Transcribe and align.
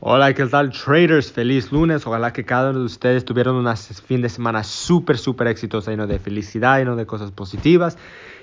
Hola, 0.00 0.32
¿qué 0.32 0.46
tal 0.46 0.70
traders? 0.70 1.32
Feliz 1.32 1.72
lunes. 1.72 2.06
Ojalá 2.06 2.32
que 2.32 2.44
cada 2.44 2.70
uno 2.70 2.78
de 2.78 2.84
ustedes 2.84 3.24
tuvieran 3.24 3.56
un 3.56 3.76
fin 3.76 4.22
de 4.22 4.28
semana 4.28 4.62
súper, 4.62 5.18
súper 5.18 5.48
exitoso, 5.48 5.90
lleno 5.90 6.06
de 6.06 6.20
felicidad, 6.20 6.78
lleno 6.78 6.94
de 6.94 7.04
cosas 7.04 7.32
positivas. 7.32 7.98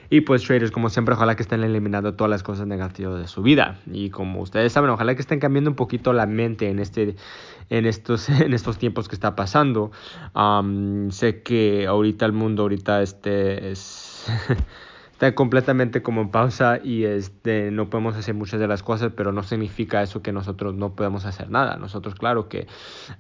Y 0.10 0.22
pues 0.22 0.44
traders, 0.44 0.72
como 0.72 0.90
siempre, 0.90 1.16
ojalá 1.16 1.38
que 1.38 1.44
estén 1.44 1.64
eliminando 1.64 2.14
todas 2.14 2.30
las 2.30 2.44
cosas 2.44 2.68
negativas 2.68 3.22
de 3.22 3.30
su 3.30 3.42
vida. 3.42 3.80
Y 3.90 4.10
como 4.10 4.42
ustedes 4.42 4.74
saben, 4.74 4.90
ojalá 4.90 5.16
que 5.16 5.22
estén 5.22 5.40
cambiando 5.40 5.70
un 5.70 5.78
poquito 5.78 6.12
la 6.12 6.26
mente 6.26 6.70
en, 6.70 6.80
este, 6.80 7.16
en, 7.70 7.86
estos, 7.86 8.28
en 8.42 8.54
estos 8.54 8.78
tiempos 8.78 9.08
que 9.08 9.16
está 9.16 9.38
pasando. 9.38 9.92
sé 11.12 11.42
que 11.42 11.88
ahorita 11.88 12.26
el 12.26 12.34
mundo, 12.34 12.64
ahorita 12.64 13.02
este 13.02 13.72
es... 13.72 14.26
está 15.16 15.34
completamente 15.34 16.02
como 16.02 16.20
en 16.20 16.28
pausa 16.28 16.78
y 16.84 17.06
este, 17.06 17.72
no 17.72 17.90
podemos 17.90 18.18
hacer 18.18 18.36
muchas 18.36 18.60
de 18.60 18.68
las 18.68 18.84
cosas, 18.84 19.14
pero 19.16 19.32
no 19.32 19.44
significa 19.44 20.04
eso 20.04 20.22
que 20.22 20.34
nosotros 20.34 20.76
no 20.76 20.94
podemos 20.94 21.24
hacer 21.24 21.50
nada. 21.50 21.78
Nosotros, 21.78 22.16
claro 22.16 22.50
que 22.50 22.68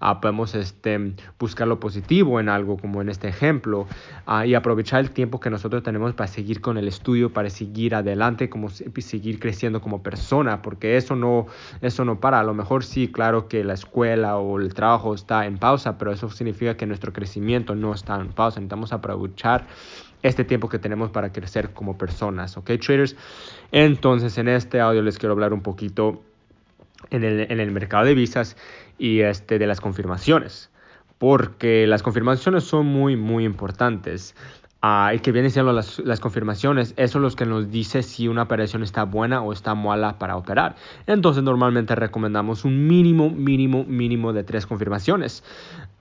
ah, 0.01 0.19
podemos 0.19 0.55
este, 0.55 1.15
buscar 1.39 1.69
lo 1.69 1.79
positivo 1.79 2.41
en 2.41 2.49
algo, 2.49 2.75
como 2.75 3.01
en 3.01 3.07
este 3.07 3.29
ejemplo, 3.29 3.87
ah, 4.25 4.45
y 4.45 4.55
aprovechar 4.55 4.99
el 4.99 5.11
tiempo 5.11 5.39
que 5.39 5.49
nosotros 5.49 5.83
tenemos 5.83 6.13
para 6.13 6.27
seguir 6.27 6.59
con 6.59 6.77
el 6.77 6.89
estudio, 6.89 7.31
para 7.31 7.49
seguir 7.49 7.95
adelante, 7.95 8.49
como 8.49 8.69
seguir 8.69 9.39
creciendo 9.39 9.79
como 9.79 10.03
persona, 10.03 10.61
porque 10.61 10.97
eso 10.97 11.15
no, 11.15 11.47
eso 11.79 12.03
no 12.03 12.19
para. 12.19 12.41
A 12.41 12.43
lo 12.43 12.53
mejor 12.53 12.83
sí, 12.83 13.07
claro 13.07 13.47
que 13.47 13.63
la 13.63 13.73
escuela 13.73 14.35
o 14.35 14.59
el 14.59 14.73
trabajo 14.73 15.13
está 15.13 15.45
en 15.45 15.57
pausa, 15.57 15.97
pero 15.97 16.11
eso 16.11 16.29
significa 16.29 16.75
que 16.75 16.85
nuestro 16.85 17.13
crecimiento 17.13 17.73
no 17.73 17.93
está 17.93 18.19
en 18.19 18.33
pausa. 18.33 18.59
Necesitamos 18.59 18.91
aprovechar 18.91 19.65
este 20.23 20.43
tiempo 20.43 20.69
que 20.69 20.79
tenemos 20.79 21.11
para 21.11 21.31
crecer 21.31 21.71
como 21.71 21.97
personas, 21.97 22.57
¿ok, 22.57 22.71
traders? 22.83 23.15
Entonces, 23.71 24.37
en 24.37 24.47
este 24.47 24.79
audio 24.81 25.01
les 25.01 25.17
quiero 25.17 25.33
hablar 25.33 25.53
un 25.53 25.61
poquito 25.61 26.23
en 27.09 27.23
el, 27.23 27.51
en 27.51 27.59
el 27.59 27.71
mercado 27.71 28.05
de 28.05 28.13
visas 28.13 28.57
y 28.97 29.21
este, 29.21 29.59
de 29.59 29.67
las 29.67 29.81
confirmaciones, 29.81 30.71
porque 31.17 31.87
las 31.87 32.03
confirmaciones 32.03 32.63
son 32.63 32.85
muy, 32.87 33.15
muy 33.15 33.45
importantes. 33.45 34.35
Ah, 34.87 35.13
y 35.15 35.19
que 35.19 35.31
vienen 35.31 35.49
siendo 35.49 35.73
las, 35.73 35.97
las, 35.97 36.19
confirmaciones, 36.19 36.93
eso 36.95 37.17
es 37.17 37.21
lo 37.23 37.31
que 37.31 37.47
nos 37.47 37.71
dice 37.71 38.03
si 38.03 38.27
una 38.27 38.43
operación 38.43 38.83
está 38.83 39.03
buena 39.03 39.41
o 39.41 39.51
está 39.51 39.73
mala 39.73 40.19
para 40.19 40.37
operar. 40.37 40.75
Entonces 41.07 41.41
normalmente 41.41 41.95
recomendamos 41.95 42.65
un 42.65 42.85
mínimo, 42.85 43.31
mínimo, 43.31 43.83
mínimo 43.85 44.31
de 44.31 44.43
tres 44.43 44.67
confirmaciones. 44.67 45.43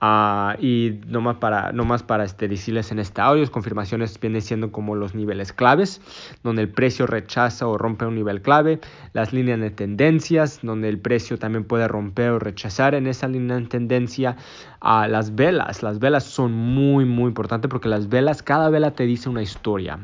Uh, 0.01 0.53
y 0.59 0.99
nomás 1.07 1.37
para, 1.37 1.71
más 1.71 2.03
para 2.03 2.25
este, 2.25 2.49
decirles 2.49 2.91
en 2.91 2.99
este 2.99 3.21
audio, 3.21 3.49
confirmaciones 3.49 4.19
vienen 4.19 4.41
siendo 4.41 4.71
como 4.71 4.93
los 4.93 5.15
niveles 5.15 5.53
claves, 5.53 6.01
donde 6.43 6.63
el 6.63 6.69
precio 6.69 7.07
rechaza 7.07 7.65
o 7.65 7.77
rompe 7.77 8.05
un 8.05 8.13
nivel 8.13 8.41
clave, 8.41 8.81
las 9.13 9.31
líneas 9.31 9.59
de 9.61 9.71
tendencias, 9.71 10.59
donde 10.61 10.89
el 10.89 10.99
precio 10.99 11.39
también 11.39 11.63
puede 11.63 11.87
romper 11.87 12.31
o 12.31 12.39
rechazar 12.39 12.93
en 12.93 13.07
esa 13.07 13.29
línea 13.29 13.55
de 13.55 13.67
tendencia, 13.67 14.35
uh, 14.81 15.07
las 15.07 15.33
velas, 15.33 15.81
las 15.81 15.97
velas 15.99 16.25
son 16.25 16.51
muy, 16.51 17.05
muy 17.05 17.29
importantes 17.29 17.69
porque 17.69 17.87
las 17.87 18.09
velas, 18.09 18.43
cada 18.43 18.69
te 18.91 19.05
dice 19.05 19.29
una 19.29 19.41
historia. 19.41 19.99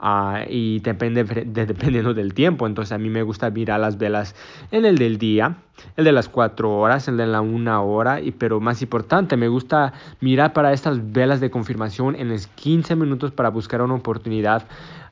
Uh, 0.00 0.46
y 0.48 0.78
depende 0.78 1.24
de, 1.24 1.66
dependiendo 1.66 2.14
del 2.14 2.32
tiempo. 2.32 2.66
Entonces 2.66 2.92
a 2.92 2.98
mí 2.98 3.10
me 3.10 3.22
gusta 3.22 3.50
mirar 3.50 3.80
las 3.80 3.98
velas 3.98 4.36
en 4.70 4.84
el 4.84 4.96
del 4.96 5.18
día, 5.18 5.56
el 5.96 6.04
de 6.04 6.12
las 6.12 6.28
4 6.28 6.70
horas, 6.70 7.08
el 7.08 7.16
de 7.16 7.26
la 7.26 7.40
1 7.40 7.84
hora, 7.84 8.20
y, 8.20 8.30
pero 8.30 8.60
más 8.60 8.80
importante, 8.80 9.36
me 9.36 9.48
gusta 9.48 9.92
mirar 10.20 10.52
para 10.52 10.72
estas 10.72 11.12
velas 11.12 11.40
de 11.40 11.50
confirmación 11.50 12.14
en 12.14 12.28
los 12.28 12.46
15 12.46 12.94
minutos 12.94 13.32
para 13.32 13.48
buscar 13.48 13.82
una 13.82 13.94
oportunidad 13.94 14.64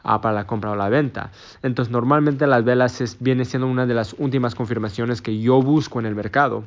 uh, 0.04 0.20
para 0.20 0.34
la 0.34 0.46
compra 0.46 0.70
o 0.70 0.76
la 0.76 0.88
venta. 0.88 1.30
Entonces 1.62 1.90
normalmente 1.90 2.46
las 2.46 2.64
velas 2.64 3.00
es, 3.00 3.16
viene 3.18 3.44
siendo 3.44 3.66
una 3.66 3.86
de 3.86 3.94
las 3.94 4.14
últimas 4.18 4.54
confirmaciones 4.54 5.20
que 5.20 5.38
yo 5.40 5.60
busco 5.60 5.98
en 5.98 6.06
el 6.06 6.14
mercado 6.14 6.62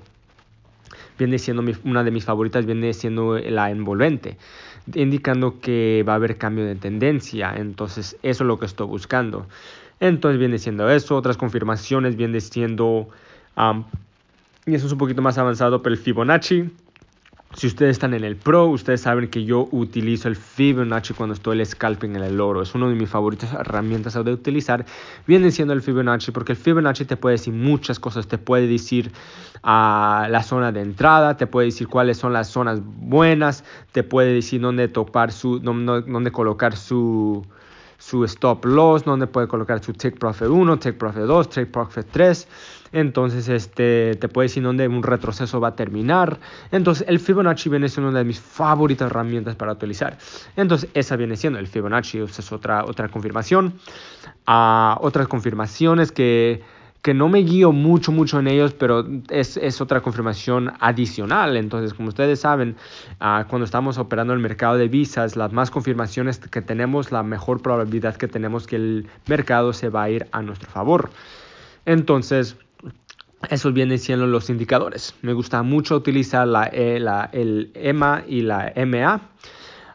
viene 1.19 1.37
siendo 1.37 1.63
una 1.83 2.03
de 2.03 2.09
mis 2.09 2.25
favoritas, 2.25 2.65
viene 2.65 2.93
siendo 2.93 3.37
la 3.37 3.69
envolvente, 3.69 4.37
indicando 4.95 5.59
que 5.59 6.03
va 6.07 6.13
a 6.13 6.15
haber 6.15 6.37
cambio 6.37 6.65
de 6.65 6.75
tendencia. 6.75 7.53
Entonces, 7.55 8.17
eso 8.23 8.43
es 8.43 8.47
lo 8.47 8.57
que 8.57 8.65
estoy 8.65 8.87
buscando. 8.87 9.45
Entonces, 9.99 10.39
viene 10.39 10.57
siendo 10.57 10.89
eso. 10.89 11.15
Otras 11.15 11.37
confirmaciones 11.37 12.15
viene 12.15 12.39
siendo, 12.41 13.09
y 14.65 14.73
eso 14.73 14.87
es 14.87 14.91
un 14.91 14.97
poquito 14.97 15.21
más 15.21 15.37
avanzado, 15.37 15.83
pero 15.83 15.93
el 15.93 16.01
Fibonacci. 16.01 16.71
Si 17.55 17.65
ustedes 17.65 17.93
están 17.93 18.13
en 18.13 18.23
el 18.23 18.35
Pro, 18.35 18.67
ustedes 18.67 19.01
saben 19.01 19.27
que 19.27 19.43
yo 19.43 19.67
utilizo 19.71 20.27
el 20.27 20.35
Fibonacci 20.35 21.15
cuando 21.15 21.33
estoy 21.33 21.59
el 21.59 21.65
scalping 21.65 22.15
en 22.15 22.21
el 22.21 22.39
oro. 22.39 22.61
Es 22.61 22.75
una 22.75 22.87
de 22.87 22.93
mis 22.93 23.09
favoritas 23.09 23.51
herramientas 23.53 24.13
de 24.13 24.31
utilizar. 24.31 24.85
Viene 25.25 25.49
siendo 25.49 25.73
el 25.73 25.81
Fibonacci 25.81 26.31
porque 26.31 26.51
el 26.51 26.59
Fibonacci 26.59 27.05
te 27.05 27.17
puede 27.17 27.37
decir 27.37 27.53
muchas 27.53 27.99
cosas. 27.99 28.27
Te 28.27 28.37
puede 28.37 28.67
decir 28.67 29.11
a 29.63 30.27
la 30.29 30.43
zona 30.43 30.71
de 30.71 30.81
entrada, 30.81 31.37
te 31.37 31.47
puede 31.47 31.65
decir 31.65 31.87
cuáles 31.87 32.17
son 32.17 32.33
las 32.33 32.49
zonas 32.49 32.81
buenas, 32.83 33.63
te 33.93 34.03
puede 34.03 34.31
decir 34.31 34.61
dónde 34.61 34.87
topar 34.87 35.31
su, 35.31 35.59
dónde, 35.59 36.31
colocar 36.31 36.77
su, 36.77 37.43
su 37.99 38.23
stop 38.23 38.65
loss, 38.65 39.03
dónde 39.03 39.27
puede 39.27 39.47
colocar 39.47 39.83
su 39.83 39.93
take 39.93 40.17
profit 40.17 40.47
1, 40.47 40.79
take 40.79 40.93
profit 40.93 41.23
2, 41.23 41.49
take 41.49 41.65
profit 41.67 42.07
3. 42.09 42.47
Entonces, 42.91 43.49
este, 43.49 44.15
te 44.15 44.27
puede 44.29 44.47
decir 44.47 44.63
dónde 44.63 44.87
un 44.87 45.03
retroceso 45.03 45.59
va 45.59 45.69
a 45.69 45.75
terminar. 45.75 46.39
Entonces, 46.71 47.05
el 47.07 47.19
Fibonacci 47.19 47.69
viene 47.69 47.87
siendo 47.87 48.09
una 48.09 48.19
de 48.19 48.25
mis 48.25 48.39
favoritas 48.39 49.11
herramientas 49.11 49.55
para 49.55 49.73
utilizar. 49.73 50.17
Entonces, 50.55 50.89
esa 50.95 51.15
viene 51.17 51.35
siendo 51.35 51.59
el 51.59 51.67
Fibonacci, 51.67 52.19
es 52.19 52.51
otra, 52.51 52.85
otra 52.85 53.09
confirmación. 53.09 53.75
ah, 54.47 54.97
otras 55.01 55.27
confirmaciones 55.27 56.11
que 56.11 56.63
que 57.01 57.13
no 57.13 57.29
me 57.29 57.39
guío 57.39 57.71
mucho, 57.71 58.11
mucho 58.11 58.39
en 58.39 58.47
ellos, 58.47 58.73
pero 58.73 59.05
es, 59.29 59.55
es 59.57 59.79
otra 59.79 60.01
confirmación 60.01 60.73
adicional. 60.79 61.55
Entonces, 61.55 61.93
como 61.93 62.09
ustedes 62.09 62.41
saben, 62.41 62.75
uh, 63.21 63.47
cuando 63.47 63.63
estamos 63.63 63.97
operando 63.97 64.33
el 64.33 64.39
mercado 64.39 64.75
de 64.75 64.87
visas, 64.89 65.35
las 65.35 65.53
más 65.53 65.71
confirmaciones 65.71 66.39
que 66.39 66.61
tenemos, 66.61 67.11
la 67.11 67.23
mejor 67.23 67.61
probabilidad 67.61 68.17
que 68.17 68.27
tenemos 68.27 68.67
que 68.67 68.75
el 68.75 69.07
mercado 69.27 69.71
se 69.71 69.89
va 69.89 70.03
a 70.03 70.09
ir 70.09 70.27
a 70.31 70.41
nuestro 70.41 70.69
favor. 70.69 71.09
Entonces, 71.85 72.57
esos 73.49 73.73
vienen 73.73 73.97
siendo 73.97 74.27
los 74.27 74.49
indicadores. 74.49 75.15
Me 75.21 75.31
gusta 75.31 75.63
mucho 75.63 75.95
utilizar 75.95 76.47
la, 76.47 76.65
e, 76.65 76.99
la, 76.99 77.29
el 77.31 77.71
EMA 77.75 78.23
y 78.27 78.41
la 78.41 78.73
MA 78.85 79.21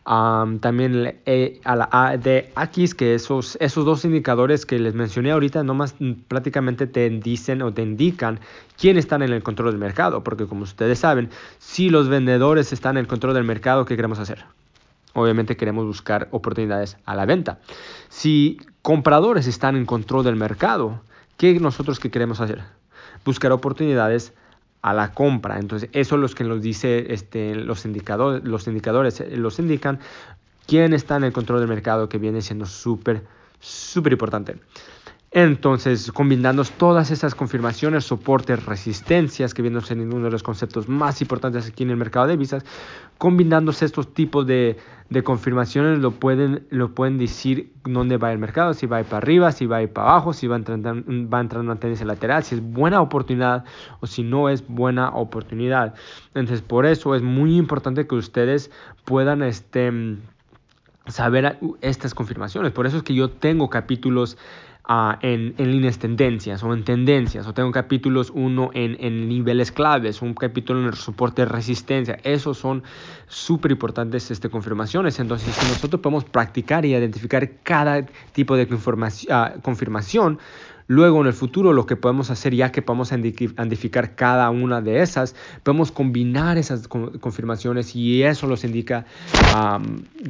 también 0.05 1.19
e, 1.25 1.61
a 1.65 1.77
la 1.77 1.89
A 1.91 2.17
de 2.19 2.53
X, 2.57 2.95
que 2.95 3.15
esos, 3.15 3.57
esos 3.61 3.85
dos 3.87 4.05
indicadores 4.05 4.67
que 4.67 4.79
les 4.79 4.95
mencioné 4.95 5.31
ahorita 5.31 5.63
nomás 5.63 5.95
prácticamente 6.29 6.87
te 6.87 7.09
dicen 7.09 7.63
o 7.63 7.73
te 7.73 7.83
indican 7.83 8.39
quién 8.79 8.99
están 8.99 9.23
en 9.23 9.33
el 9.33 9.43
control 9.43 9.71
del 9.71 9.81
mercado, 9.81 10.23
porque 10.23 10.47
como 10.47 10.65
ustedes 10.65 10.99
saben, 10.99 11.31
si 11.59 11.89
los 11.89 12.09
vendedores 12.09 12.73
están 12.73 12.97
en 12.97 13.03
el 13.03 13.07
control 13.07 13.35
del 13.35 13.45
mercado, 13.45 13.87
¿qué 13.87 13.97
queremos 13.97 14.19
hacer? 14.19 14.45
Obviamente 15.15 15.57
queremos 15.57 15.87
buscar 15.87 16.29
oportunidades 16.33 16.99
a 17.07 17.15
la 17.15 17.25
venta. 17.25 17.61
Si 18.09 18.59
compradores 18.83 19.47
están 19.47 19.77
en 19.77 19.87
control 19.87 20.25
del 20.25 20.37
mercado, 20.37 21.01
¿qué 21.39 21.59
nosotros 21.61 21.99
qué 21.99 22.11
queremos 22.11 22.41
hacer? 22.41 22.63
Buscar 23.25 23.53
oportunidades 23.53 24.35
a 24.85 24.93
la 24.93 25.13
compra. 25.13 25.59
Entonces, 25.59 25.89
eso 25.95 26.17
es 26.17 26.21
lo 26.21 26.29
que 26.29 26.45
nos 26.45 26.61
dice 26.61 27.07
este, 27.09 27.55
los, 27.55 27.87
indicadores, 27.87 28.45
los 28.45 28.67
indicadores, 28.67 29.19
eh, 29.19 29.35
los 29.39 29.59
indican 29.59 29.99
quién 30.67 30.93
está 30.93 31.17
en 31.17 31.25
el 31.25 31.33
control 31.33 31.61
del 31.61 31.71
mercado, 31.71 32.11
que 32.11 32.19
viene 32.19 32.43
siendo 32.43 32.67
súper, 32.67 33.23
súper 33.61 34.13
importante. 34.13 34.57
Entonces, 35.37 36.13
combinando 36.13 36.63
todas 36.63 37.11
esas 37.11 37.35
confirmaciones, 37.35 38.05
soportes, 38.05 38.65
resistencias, 38.65 39.53
que 39.53 39.63
viendo 39.63 39.83
en 39.91 40.15
uno 40.15 40.27
de 40.27 40.31
los 40.31 40.45
conceptos 40.45 40.89
más 40.89 41.21
importantes 41.23 41.67
aquí 41.67 41.83
en 41.83 41.91
el 41.91 41.97
mercado 41.97 42.29
de 42.29 42.37
visas, 42.37 42.65
combinándose 43.19 43.85
estos 43.85 44.15
tipos 44.15 44.47
de, 44.47 44.77
confirmaciones, 45.25 45.99
lo 45.99 46.13
pueden, 46.13 47.19
decir 47.19 47.73
dónde 47.83 48.17
va 48.17 48.31
el 48.31 48.39
mercado, 48.39 48.75
si 48.75 48.87
va 48.87 49.03
para 49.03 49.17
arriba, 49.17 49.51
si 49.51 49.67
va 49.67 49.85
para 49.89 50.13
abajo, 50.13 50.33
si 50.33 50.47
va 50.47 50.55
a 50.55 50.59
entrar, 50.59 50.79
va 50.79 51.39
a 51.39 51.41
entrar 51.41 51.63
en 51.63 51.67
una 51.67 51.81
tendencia 51.81 52.07
lateral, 52.07 52.45
si 52.45 52.55
es 52.55 52.61
buena 52.61 53.01
oportunidad 53.01 53.65
o 53.99 54.07
si 54.07 54.23
no 54.23 54.49
es 54.49 54.65
buena 54.69 55.09
oportunidad. 55.09 55.95
Entonces, 56.29 56.63
por 56.63 56.87
eso 56.87 57.17
es 57.17 57.23
muy 57.23 57.57
importante 57.57 58.07
que 58.07 58.15
ustedes 58.15 58.71
puedan 59.05 59.43
este, 59.43 60.17
saber 61.09 61.59
estas 61.81 62.15
confirmaciones. 62.15 62.71
Por 62.71 62.87
eso 62.87 62.99
es 62.99 63.03
que 63.03 63.15
yo 63.15 63.31
tengo 63.31 63.69
capítulos 63.69 64.39
en, 64.87 65.55
en, 65.57 65.71
líneas 65.71 65.99
tendencias 65.99 66.63
o 66.63 66.75
en 66.75 66.85
tendencias, 66.85 67.47
o 67.47 67.55
tengo 67.55 67.73
capítulos 67.73 68.31
uno 68.35 68.71
en, 68.75 68.97
en 69.01 69.29
niveles 69.29 69.73
claves, 69.73 70.21
un 70.21 70.35
capítulo 70.35 70.81
en 70.81 70.87
el 70.87 70.95
soporte 70.95 71.43
de 71.43 71.47
resistencia. 71.47 72.19
Esos 72.23 72.59
son 72.59 72.83
súper 73.27 73.71
importantes 73.71 74.31
este, 74.31 74.51
confirmaciones. 74.51 75.19
Entonces, 75.21 75.55
si 75.55 75.67
nosotros 75.67 76.03
podemos 76.03 76.25
practicar 76.25 76.85
y 76.85 76.95
identificar 76.95 77.51
cada 77.63 78.05
tipo 78.33 78.57
de 78.57 78.69
ah, 79.31 79.55
confirmación, 79.63 80.39
Luego 80.87 81.23
en 81.23 81.27
el 81.27 81.33
futuro 81.33 81.73
lo 81.73 81.87
que 81.87 81.97
podemos 81.97 82.31
hacer 82.31 82.55
ya 82.55 82.71
que 82.71 82.83
podemos 82.83 83.11
identificar 83.11 84.15
cada 84.15 84.51
una 84.51 84.83
de 84.83 85.01
esas, 85.01 85.35
podemos 85.63 85.91
combinar 85.91 86.59
esas 86.59 86.89
confirmaciones 86.89 87.97
y 87.97 88.23
eso 88.23 88.47
nos 88.47 88.65
indica 88.65 89.07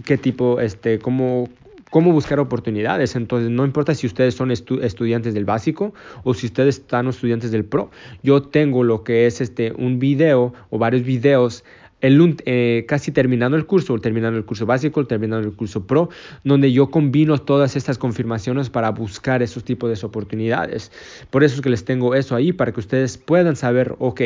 qué 0.05 0.17
tipo, 0.17 0.61
este, 0.61 1.01
cómo, 1.01 1.49
cómo 1.95 2.11
buscar 2.11 2.41
oportunidades. 2.41 3.15
Entonces, 3.15 3.51
no 3.51 3.65
importa 3.65 3.95
si 3.95 4.09
ustedes 4.09 4.35
son 4.35 4.51
estudiantes 4.51 5.33
del 5.33 5.45
básico 5.45 5.95
o 6.25 6.35
si 6.35 6.47
ustedes 6.47 6.81
están 6.81 7.07
estudiantes 7.07 7.53
del 7.53 7.65
pro, 7.65 7.93
yo 8.21 8.43
tengo 8.43 8.83
lo 8.83 9.05
que 9.05 9.27
es 9.27 9.41
este, 9.41 9.73
un 9.79 10.01
video 10.01 10.53
o 10.71 10.79
varios 10.79 11.05
videos 11.05 11.63
eh, 12.01 12.85
casi 12.89 13.13
terminando 13.13 13.57
el 13.57 13.65
curso, 13.65 13.97
terminando 14.01 14.37
el 14.37 14.45
curso 14.45 14.67
básico, 14.67 15.07
terminando 15.07 15.47
el 15.47 15.55
curso 15.55 15.87
pro, 15.87 16.09
donde 16.43 16.73
yo 16.73 16.91
combino 16.91 17.39
todas 17.39 17.77
estas 17.77 17.97
confirmaciones 17.97 18.71
para 18.71 18.91
buscar 18.91 19.41
esos 19.41 19.63
tipos 19.63 19.89
de 19.89 20.05
oportunidades. 20.05 20.91
Por 21.31 21.45
eso 21.45 21.55
es 21.55 21.61
que 21.61 21.71
les 21.71 21.85
tengo 21.85 22.17
eso 22.17 22.35
ahí, 22.35 22.53
para 22.53 22.73
que 22.73 22.81
ustedes 22.81 23.19
puedan 23.19 23.55
saber, 23.55 23.95
ok, 24.01 24.21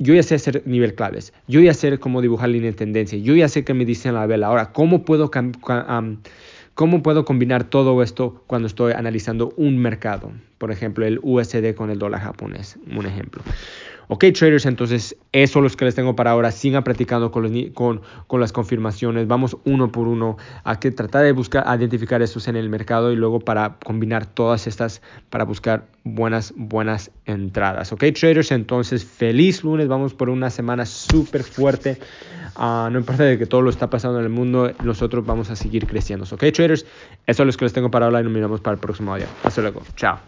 yo 0.00 0.12
ya 0.12 0.24
sé 0.24 0.34
hacer 0.34 0.64
nivel 0.66 0.94
claves, 0.94 1.32
yo 1.46 1.60
ya 1.60 1.72
sé 1.72 1.98
cómo 1.98 2.20
dibujar 2.20 2.48
línea 2.48 2.72
de 2.72 2.76
tendencia, 2.76 3.16
yo 3.16 3.36
ya 3.36 3.48
sé 3.48 3.64
que 3.64 3.74
me 3.74 3.84
dicen 3.84 4.14
la 4.14 4.26
vela. 4.26 4.48
Ahora, 4.48 4.72
¿cómo 4.72 5.04
puedo, 5.04 5.30
¿cómo 6.80 7.02
puedo 7.02 7.26
combinar 7.26 7.64
todo 7.64 8.02
esto 8.02 8.42
cuando 8.46 8.66
estoy 8.66 8.94
analizando 8.94 9.52
un 9.58 9.76
mercado? 9.76 10.32
Por 10.56 10.72
ejemplo, 10.72 11.04
el 11.04 11.20
USD 11.22 11.74
con 11.74 11.90
el 11.90 11.98
dólar 11.98 12.22
japonés, 12.22 12.78
un 12.96 13.04
ejemplo. 13.04 13.42
Ok, 14.12 14.24
traders, 14.36 14.66
entonces 14.66 15.16
eso 15.30 15.64
es 15.64 15.72
lo 15.72 15.78
que 15.78 15.84
les 15.84 15.94
tengo 15.94 16.16
para 16.16 16.32
ahora. 16.32 16.50
Sigan 16.50 16.82
practicando 16.82 17.30
con, 17.30 18.00
las 18.40 18.52
confirmaciones. 18.52 19.28
Vamos 19.28 19.56
uno 19.64 19.92
por 19.92 20.08
uno 20.08 20.36
a 20.64 20.80
que 20.80 20.90
tratar 20.90 21.22
de 21.22 21.30
buscar, 21.30 21.64
identificar 21.78 22.20
esos 22.20 22.48
en 22.48 22.56
el 22.56 22.68
mercado 22.68 23.12
y 23.12 23.16
luego 23.16 23.38
para 23.38 23.76
combinar 23.84 24.26
todas 24.26 24.66
estas 24.66 25.00
para 25.30 25.44
buscar 25.44 25.86
buenas, 26.02 26.52
buenas 26.56 27.12
entradas. 27.24 27.92
Ok, 27.92 28.06
traders, 28.18 28.50
entonces 28.50 29.04
feliz 29.04 29.62
lunes. 29.62 29.86
Vamos 29.86 30.12
por 30.12 30.28
una 30.28 30.50
semana 30.50 30.86
súper 30.86 31.44
fuerte. 31.44 32.00
Uh, 32.56 32.90
no 32.90 32.98
importa 32.98 33.22
de 33.22 33.38
que 33.38 33.46
todo 33.46 33.62
lo 33.62 33.70
está 33.70 33.90
pasando 33.90 34.18
en 34.18 34.24
el 34.24 34.30
mundo, 34.32 34.72
nosotros 34.82 35.24
vamos 35.24 35.50
a 35.50 35.56
seguir 35.56 35.86
creciendo. 35.86 36.26
Ok, 36.28 36.46
traders, 36.52 36.84
eso 37.28 37.42
es 37.44 37.46
lo 37.46 37.52
que 37.56 37.64
les 37.64 37.72
tengo 37.72 37.92
para 37.92 38.06
ahora 38.06 38.20
y 38.20 38.24
nos 38.24 38.32
miramos 38.32 38.60
para 38.60 38.74
el 38.74 38.80
próximo 38.80 39.16
día. 39.16 39.28
Hasta 39.44 39.60
luego. 39.60 39.82
Chao. 39.94 40.18